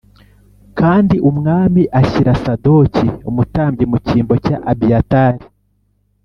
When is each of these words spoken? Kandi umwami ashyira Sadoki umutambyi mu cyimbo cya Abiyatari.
Kandi 0.79 1.15
umwami 1.29 1.81
ashyira 2.01 2.31
Sadoki 2.43 3.07
umutambyi 3.29 3.83
mu 3.91 3.97
cyimbo 4.05 4.33
cya 4.45 4.57
Abiyatari. 4.71 5.43